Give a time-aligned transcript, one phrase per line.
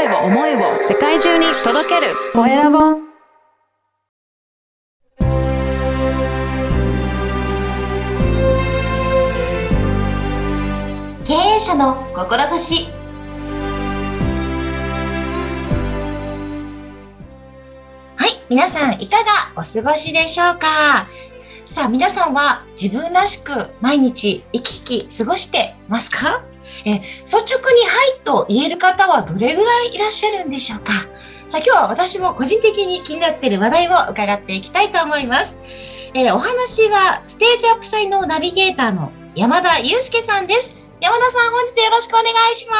[0.00, 2.14] 声を思いを世界中に届ける。
[2.32, 2.78] コエラボ。
[11.24, 12.88] 経営者の志。
[18.16, 19.24] はい皆さんいかが
[19.54, 21.08] お過ごしでしょうか？
[21.66, 26.42] さあ皆さんは自分らしく毎日生き生き過ごしてますか？
[26.84, 30.92] え率直にはいと言える方はどれぐらいいらっしゃるんでしょうか？
[31.46, 35.60] さあ今日は私も個人的に気になっている話題を伺っていきたいと思います。
[36.14, 40.76] えーお話はステージアップ祭のナビゲーターの山田祐介さんです。
[41.00, 42.74] 山田さん本日よろしくお願いしま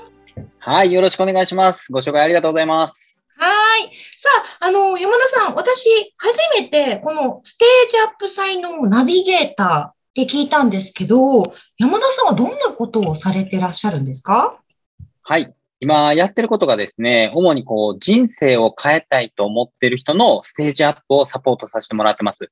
[0.00, 0.16] す。
[0.58, 1.92] はい、よろしくお願いします。
[1.92, 3.16] ご紹介ありがとうございます。
[3.38, 3.96] はーい。
[4.18, 4.28] さ
[4.62, 11.42] あ、あの、山田さん、私、初めて、このステージアップ祭のナビゲーターって聞いたんですけど、
[11.76, 14.58] 山田さんはどんなことをされてらっしゃるんですか？
[15.22, 15.52] はい。
[15.78, 22.50] 今やってることがですね、主にこう人生を変えたいと思ってる人のステージアップをサポートさせてもらってます。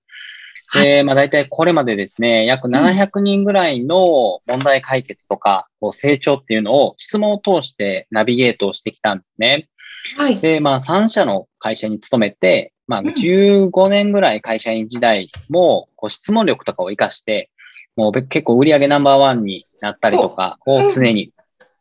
[0.75, 4.05] で、まあ大体これまでですね、約700人ぐらいの
[4.47, 9.70] 問題解決とか、こう成長っていうのを質問を通してナビゲートをしてきたんですね。
[10.19, 10.39] はい。
[10.39, 17.51] で、まあ3社の会社に勤めて、まあうん15年ぐらい会社員時代もこう質問力とかを活かして、
[17.97, 21.33] もうべ結構売上ナンバーワンになったりとかを常に、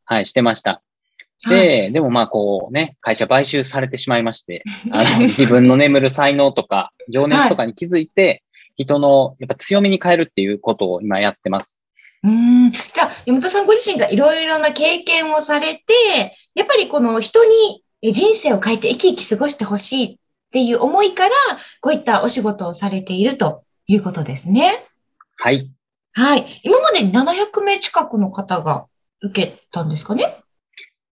[0.05, 0.81] はい、してました。
[1.49, 8.43] で、でもまあこうね、会社買収されてしまいまして、 あの自分の眠る才能とか情熱とかに気づいて、
[8.77, 11.79] 人のやっぱ強みに変えるっていうことを今やってます。
[12.23, 12.71] うーん。
[12.71, 15.83] じゃあ、山田さんご自身がいろいろな経験をされて、
[16.55, 20.17] やっぱりこの人にえ人生を変えて生き生き過ごしてほしいっ
[20.51, 21.31] ていう思いから、
[21.79, 24.71] こういったお仕事をされているということですね。
[25.37, 25.71] はい。
[26.13, 26.45] はい。
[26.63, 28.85] 今までに700名近くの方が
[29.21, 30.37] 受けたんですかね？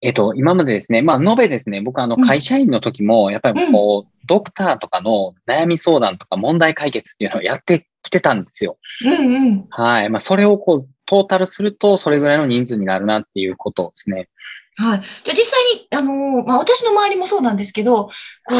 [0.02, 8.78] えっと、今までですね、まあ、延べですね、僕あのうん会社員の時も、やっぱりこう、ドクターとかの悩み相談とか問題解決っていうのをやってきてたんですよ。
[9.04, 9.66] うんうん。
[9.70, 10.10] はい。
[10.10, 14.28] まあ、それをこう、トータルすると、それぐらいの人数になるなっていうことですね。
[14.78, 15.00] はい。
[15.00, 18.10] じゃあ実際に、あのーまあ、私の周りもそうなんですけど、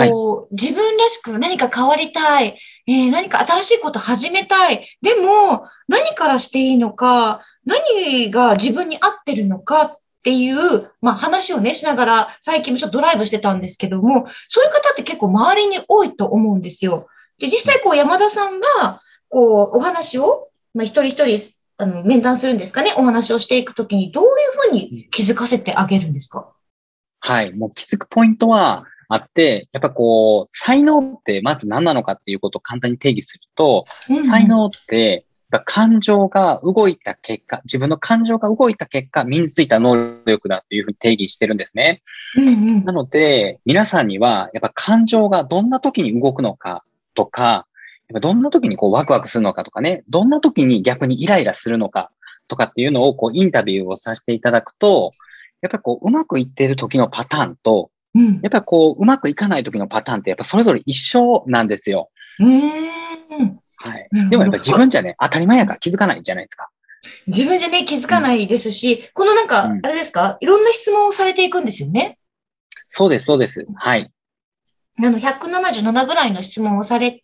[0.08, 4.86] こう、自分らしく何か変わりたい、えー何か新しいこと始めたい。
[5.02, 17.08] でも、何からしていいのか、何が自分に合ってるのかっていう、まあ、話をね、しながら、最近もちょっとドライブしてたんですけども、そういう方って結構周りに多いと思うんですよ。
[17.38, 24.30] で、実際こう、山田さんが、こう、お話を、まあ、一人一人、あの、面談するんですかね、お話をしていくときに、どういう
[24.70, 26.52] ふうに気づかせてあげるんですか？
[27.20, 27.52] はい。
[27.52, 33.84] もう気づくポイントはあって、やっぱこう、才能ってまず何なのかっていうことを簡単に定義すると、
[34.26, 42.02] 才能って、やっぱ感情が動いた結果、自分の感情が動いた結果、身についた能力だというふうに定義してるんですね。
[42.36, 42.84] うんうん。
[42.84, 47.65] なので、皆さんには、やっぱ感情がどんな時に動くのかとか、
[48.08, 52.10] どんな時にこうワクワクするのかとかね、どんな時に逆にイライラするのか
[52.48, 55.12] とかっていうのをこうインタビューをさせていただくと、
[55.60, 62.10] やっぱりこううまくいっている時のパターンと、うんやっぱりこううまくいかない時のパターンってやっぱそれぞれ一緒なんですよ。
[62.38, 64.08] うーんはい。
[64.30, 66.68] でもやっぱ自分じゃね、当たり前やから気づかないじゃないですか。
[67.26, 72.18] 自分じゃね、気づかないですし、このなんか、うんあれですか、いろんな質問をされていくんですよね。
[72.88, 73.66] そうです、そうです。
[73.74, 74.10] はい。
[74.98, 77.20] あの、177ぐらいの質問をされて、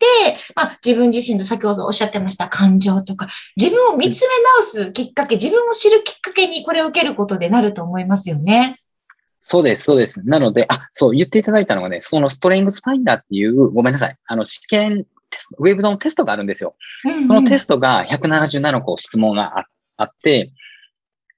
[0.55, 8.77] まあ、自分自身の先ほどおっしゃってました感情とか、自分を見つめ直すきっかけ、自分を知るきっかけにこれを受けることでなると思いますよね。
[9.41, 10.27] そうです、そうです。
[10.27, 14.17] なので、あ、そう言っていただいたのがね、そのストレングスファインダーっていう、ごめんなさい。
[14.27, 16.77] あの、試験テスト、ウェブのテストがあるんですよ。
[17.27, 19.67] そのテスストが177個質問があ
[19.97, 20.53] あって、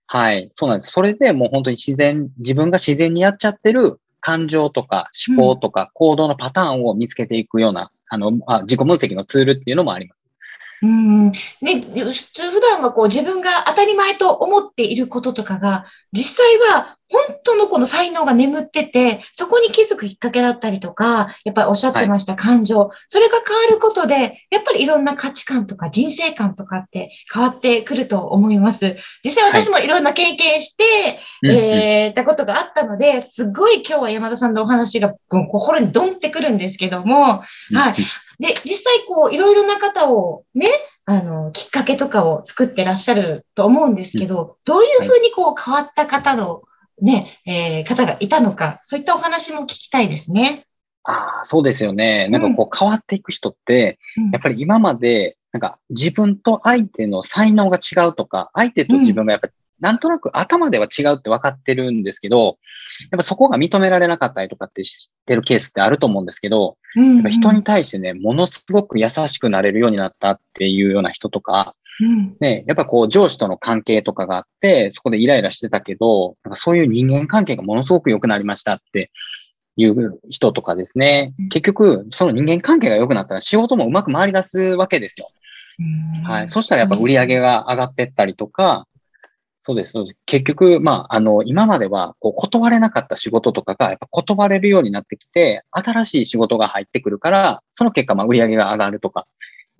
[0.07, 0.93] はい、そうなんです。
[0.93, 10.24] それでもう本当に自然、自分が自然にやっちゃってる感情とか思考とか行動のパターンを見つけていくような、あのあ、自己分析のツールっていうのもあります。
[10.83, 11.31] うん。
[11.31, 28.97] ね、普段はこう自分が当たり前と思っていることとかが、実際は本当のこの才能が眠ってて、そこに気づくきっかけだったりとか、やっぱりおっしゃってました感情、それが変わることで、やっぱりいろんな価値観とか人生観とかって変わってくると思います。
[29.23, 30.85] 実際私もいろんな経験して、
[31.43, 31.57] うんうん。
[31.57, 37.45] えー、たことがあったので、すごい今日は山田さんのお話が心にドンってくるんですけども、は
[37.91, 40.69] いで、実際こう、いろいろな方をね、
[41.07, 46.63] あの、きっかけとかを作ってらっしゃると思うんですけど、どういうふうにこう変わった方の
[47.01, 50.67] ね、えー方がいたのか、そういったお話も聞きたいですね。
[51.03, 52.29] ああ、そうですよね。
[52.29, 59.49] なんかこう変わっていく人って、うんやっぱり今まで、なんか自分と相手の才能が違うとか、相手と自分がやっぱ
[59.81, 62.59] なんとなく頭では違うって分かってるんですけど、
[63.11, 79.11] やっぱそこが認められなかったりとかって知ってるケースってあると思うんですけど、うんやっぱ人に対してね、ものすごく優しくなれるようになったっていうような人とか、うんね、やっぱこう上司との関係とかがあって、そこでイライラしてたけど、なんかそういう人間関係がものすごく良くなりましたって
[79.77, 81.49] いう人とかですねうん。
[81.51, 85.29] 結局、その人間関係が良くなったら仕事もうまく回り出すわけですよ。
[85.79, 86.49] うんはい。
[86.49, 88.87] そしたらやっぱ売り上げが上がってったりとか、
[89.67, 90.17] そうです、そうです。
[90.27, 99.27] 結局、まあ、あの、今までは、こう、断れなかった仕事とかが、やっぱ断れるようになってきて、新しい仕事が入ってくるから、その結果、まあ、売り上げが上がるとか、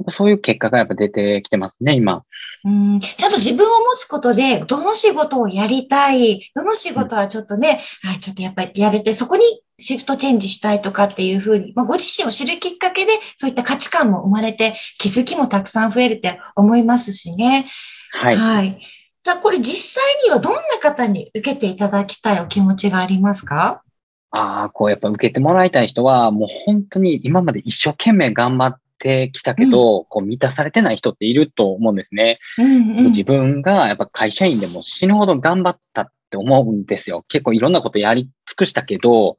[0.09, 2.25] そういう結果がやっぱ出てきてますね、今。
[2.65, 9.43] うんちゃんと自分を持つことで、どの仕事をやりたい、どの仕事はちょっとね、はい、ちょっとやっぱりやれて、そこに
[9.79, 17.67] シフトチェンジしたいとかっていうふうに、まあ、ご自身を知るきっかけで、そういった価値観も生まれて、気づきもたくさん増えるって思いますしね。
[18.11, 18.37] はい。
[18.37, 18.94] はい。
[19.27, 23.83] さあ、これ実際にはどんな方に受けていただきたいお気持ちがありますか？
[24.31, 32.39] ああ、こう、やっぱ受けてもらいたい人は、もう本当に今まで一生懸命頑張ってきたけど、こう、満たされてない人っていると思うんですね。
[32.59, 33.05] うんうん。
[33.07, 37.25] 自分がやっぱ会社員でも死ぬほど頑張ったって思うんですよ。
[37.29, 39.39] 結構いろんなことやり尽くしたけど、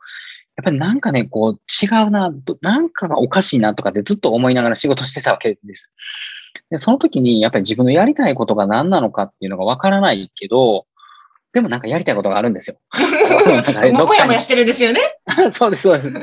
[0.57, 5.91] やっぱりなんかね、こう違うな、どなんかがおかしいなとかってずっと思いながら仕事してたわけです。
[6.71, 10.85] で、その時にやっぱり自分のやりたいことが何なのかっていうのがわからないけど、
[11.53, 12.77] でもなんかやりたいことがあるんですよ。
[13.93, 14.99] ももやもやしてるんですよね。
[15.53, 16.11] そうです、そうです。
[16.11, 16.19] な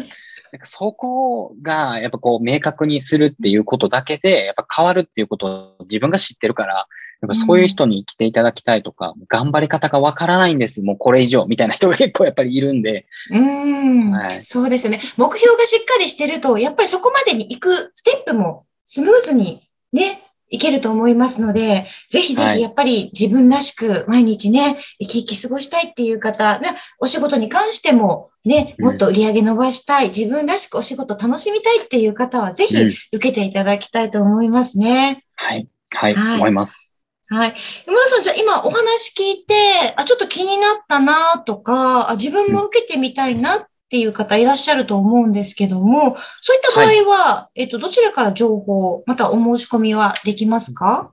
[0.58, 5.46] んかそこが、やっぱこう、明確にするっていうことだけで、やっぱ変わるっていうこと
[5.80, 6.86] を自分が知ってるから、
[7.22, 15.00] やっぱそういう人に来ていただきたいとか、頑張り方がわからないんです、もうこれ以上、みたいな人が結構やっぱりいるんで、うーん、はいそうですよね。
[15.16, 19.62] 目標がしっかりしてると、やっぱりそこまでに行くステップもスムーズに
[19.94, 20.20] ね、
[20.52, 26.68] いけると思いますので、ぜひぜはいひやっぱり自分らしく毎日ね、生き生き過ごしたいっていう方、ね、
[27.00, 35.24] お仕事に関してもね、うんもっと売り上げ伸ばしたい、自分らしくお仕事楽しみたいっていう方は、ぜひうん受けていただきたいと思いますね。
[35.36, 36.94] はい、はい、はい思います。
[37.28, 37.54] はい。
[37.86, 39.54] 山田さん、じゃあ今お話聞いて、
[39.96, 51.12] あ、ちょっと気になったなとか、あ自分も受けてみたいなっていう方いらっしゃると思うんですけども、そういった場合は、えっと、どちらから情報、またお申し込みはできますか？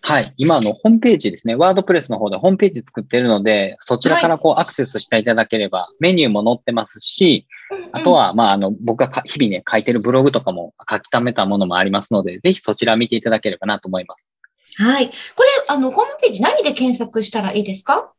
[0.00, 0.32] はい。
[0.38, 1.56] 今、あの、ホームページですね。
[1.56, 7.46] ワードプレスの方でホームページ作ってるので、そちらからこうアクセスしていただければ、メニューも載ってますし、
[7.92, 14.38] あと、は、まあ、あの、僕がか日々ね、書いてるブログとかも書き溜めたものもありますので、ぜひそちら見ていただければなと思います。
[14.78, 15.08] はい。
[15.08, 18.12] これ、あの、ホームページ何で検索したらいいですか？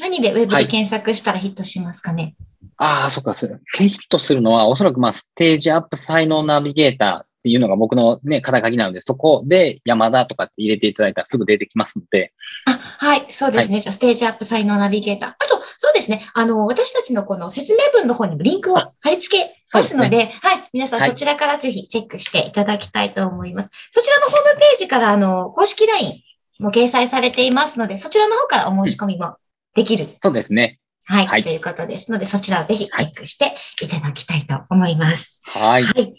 [0.00, 2.34] 何でウェブで検索したらヒットしますかね、
[2.76, 12.32] ああ、そっか、すヒットするのは、おそらくまあ、ステージアップ才能ナビゲーターっていうのが僕のね、肩書きなので、そこで山田とかって入れていただいたらすぐ出てきますので、
[12.64, 13.80] あ、はい、そうですね。
[13.80, 15.30] じゃあステージアップ才能ナビゲーター。
[15.30, 16.22] あと、そうですね。
[16.32, 19.44] あの、私たちのこの説明文の方にもリンクを貼り付け
[19.74, 20.28] ますので、はい、
[20.72, 23.70] 皆さんはいそちらからぜひチェックしていただきたいと思います。
[23.90, 26.22] そちらのホームページから、あの、公式 LINE
[26.60, 29.36] も掲載されていますので、そちらの方からお申し込みも
[29.74, 30.06] できる。
[30.22, 30.78] そうですね。
[31.04, 31.42] はい、はい。
[31.42, 33.54] ということですので、そちらをぜひチェックして
[33.84, 35.40] いただきたいと思います。
[35.44, 35.82] はい。
[35.82, 36.14] はい。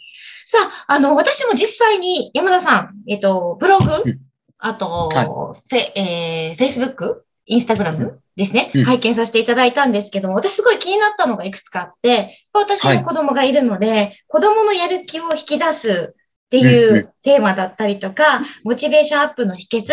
[0.48, 4.20] さあ、あの、私も実際に山田さん、えっと、ブログうん、
[4.60, 5.26] あと、はい。
[5.26, 8.84] フェ、えー、Facebook、インスタグラムですね、うん。
[8.86, 19.86] 拝見させていただいたんですけども、私すごい気になったのがいくつかあって、私の子供がいるので、子供のやる気を引き出すっていうテーマだったりとか、モチベーションアップの秘訣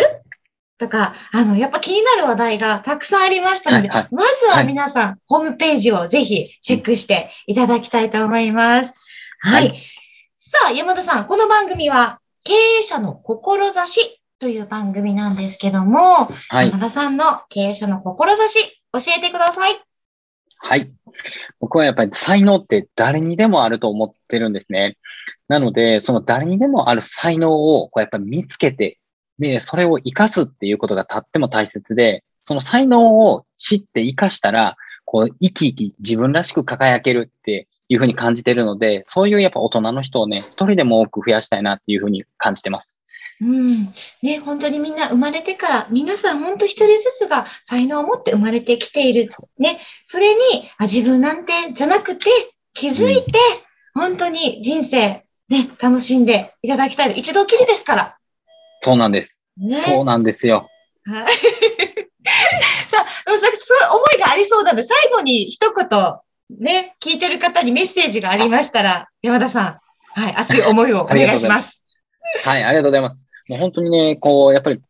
[0.78, 8.98] とか、あの、やっぱ気になる話題がたくさんありましたので、はいはいまずは皆さん、ホームページをぜひチェックしていただきたいと思います。
[9.40, 9.68] はい。
[9.68, 9.74] は
[10.36, 16.78] さあ、山田さん、この番組は、経営者の志という番組なんですけども、はい山。
[16.80, 18.58] 田さんの経営者の志、
[18.92, 19.80] 教えてください。
[20.58, 20.90] はい。
[21.60, 24.96] 僕はやっぱり才能って誰にでもあると思ってるんですね。
[25.48, 28.98] なので、その誰にでもある才能をこうやっぱり見つけて、
[29.42, 43.02] で、それを活かすっていうことがとっても大切で、その才能を知って活かしたら、こう、生き生き自分らしく輝けるっていうふうに感じてるので、そういうやっぱ大人の人をね、一人でも多く増やしたいなっていうふうに感じてます。
[43.40, 43.88] うん。
[44.22, 49.28] ね、本当にみんな生まれてから、皆さん本当一人ずつが才能を持って生まれてきている。
[49.58, 50.40] ね、それに、
[50.78, 52.26] あ自分なんてじゃなくて、
[52.74, 53.32] 気づいて、
[53.94, 57.18] 本当に人生、ね、楽しんでいただきたい。
[57.18, 58.18] 一度きりですから。
[58.82, 59.40] そうなんです。
[59.56, 59.74] ね。
[59.74, 60.68] そうなんですよ。
[61.04, 61.26] はい。
[62.86, 65.88] さあ、さすごい思いがありそうなので、最後に一言、
[66.58, 69.62] ね、聞いてる方にメッセージがありましたら、山田さ
[70.16, 71.84] ん、はい、熱い思いをお願いします。
[72.44, 73.22] はい、ありがとうございます。
[73.48, 74.80] もう本当にね、こう、やっぱり、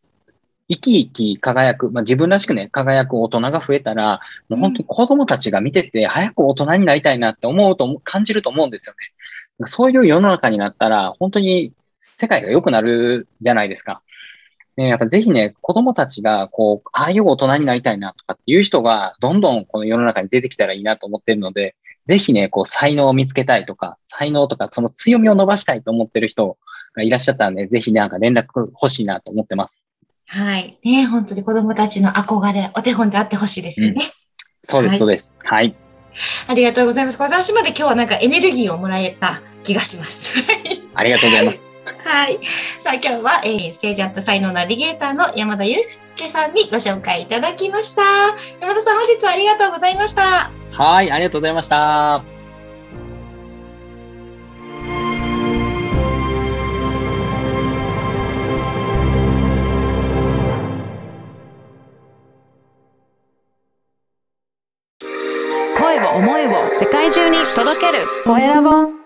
[0.69, 9.67] 生き生き輝く、まあ、自分らしくね、輝く大人が増えたら、もう本当に子供たちが見てて、早く大人になりたいなって思うと感じると思うんですよね。
[9.67, 11.73] そういう世の中になったら、本当に
[12.19, 14.03] 世界が良くなるじゃないですか。
[14.77, 21.77] ね、やっぱぜひね、子供たちが、こう、ああいう大人になりたいなとかっていう人が、どんどんこの世の中に出てきたらいいなと思ってるので、
[22.07, 26.57] ぜひね、こう、才能を見つけたいとか、才能とか、その強みを伸ばしたいと思ってる人
[26.95, 29.91] がいらっしゃったらね、ぜひなんか連絡欲しいなと思ってます。
[30.27, 30.79] はい。
[30.83, 34.01] ね本当に子供たちの憧れ、お手本であってほしいですよね。
[34.65, 35.35] そうです、そうです。
[35.45, 35.77] はい。
[36.49, 37.21] ありがとうございます。
[37.21, 40.43] 私まで今日はなんかエネルギーをもらえた気がします。
[40.95, 41.62] ありがとうございます。
[41.85, 42.39] はい。
[42.81, 48.03] さあ今日は、えーステージアップ才能ナビゲーターの山田祐介さんにご紹介いただきました。
[48.61, 50.53] 山田さん本日はありがとうございました。
[50.73, 52.23] はい、ありがとうございました。
[65.79, 69.02] 声を思いを世界中に届けるコエラボ